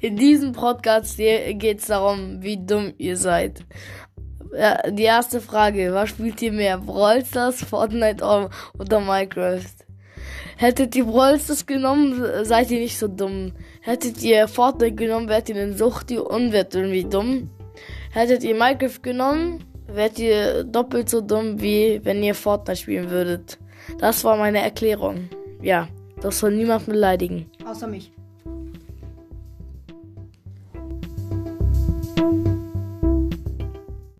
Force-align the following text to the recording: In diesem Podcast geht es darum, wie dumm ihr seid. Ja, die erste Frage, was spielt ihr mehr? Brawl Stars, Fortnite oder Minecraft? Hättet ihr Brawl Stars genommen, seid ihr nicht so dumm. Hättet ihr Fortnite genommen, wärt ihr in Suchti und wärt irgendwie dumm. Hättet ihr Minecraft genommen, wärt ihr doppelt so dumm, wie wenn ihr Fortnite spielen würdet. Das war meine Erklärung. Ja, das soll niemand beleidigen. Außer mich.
In 0.00 0.16
diesem 0.16 0.52
Podcast 0.52 1.16
geht 1.16 1.80
es 1.80 1.86
darum, 1.86 2.40
wie 2.40 2.56
dumm 2.56 2.92
ihr 2.98 3.16
seid. 3.16 3.64
Ja, 4.56 4.80
die 4.90 5.02
erste 5.02 5.40
Frage, 5.40 5.92
was 5.92 6.10
spielt 6.10 6.40
ihr 6.40 6.52
mehr? 6.52 6.78
Brawl 6.78 7.24
Stars, 7.24 7.62
Fortnite 7.64 8.24
oder 8.78 9.00
Minecraft? 9.00 9.64
Hättet 10.56 10.94
ihr 10.96 11.04
Brawl 11.04 11.38
Stars 11.40 11.66
genommen, 11.66 12.22
seid 12.44 12.70
ihr 12.70 12.78
nicht 12.78 12.98
so 12.98 13.08
dumm. 13.08 13.52
Hättet 13.80 14.22
ihr 14.22 14.46
Fortnite 14.46 14.94
genommen, 14.94 15.28
wärt 15.28 15.48
ihr 15.48 15.56
in 15.56 15.76
Suchti 15.76 16.18
und 16.18 16.52
wärt 16.52 16.74
irgendwie 16.74 17.04
dumm. 17.04 17.50
Hättet 18.12 18.44
ihr 18.44 18.54
Minecraft 18.54 19.02
genommen, 19.02 19.64
wärt 19.86 20.18
ihr 20.18 20.64
doppelt 20.64 21.08
so 21.08 21.20
dumm, 21.20 21.60
wie 21.60 22.00
wenn 22.04 22.22
ihr 22.22 22.34
Fortnite 22.34 22.80
spielen 22.80 23.10
würdet. 23.10 23.58
Das 23.98 24.22
war 24.22 24.36
meine 24.36 24.62
Erklärung. 24.62 25.28
Ja, 25.60 25.88
das 26.20 26.38
soll 26.38 26.52
niemand 26.52 26.86
beleidigen. 26.86 27.50
Außer 27.64 27.86
mich. 27.86 28.12